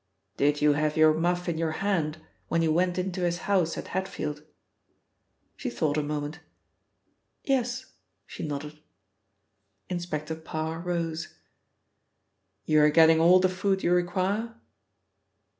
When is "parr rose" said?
10.37-11.35